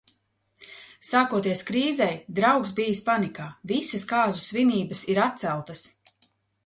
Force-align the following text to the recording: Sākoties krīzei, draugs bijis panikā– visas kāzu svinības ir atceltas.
Sākoties 1.09 1.61
krīzei, 1.67 2.07
draugs 2.39 2.73
bijis 2.79 3.03
panikā– 3.09 3.45
visas 3.73 4.07
kāzu 4.13 4.43
svinības 4.47 5.05
ir 5.13 5.23
atceltas. 5.31 5.89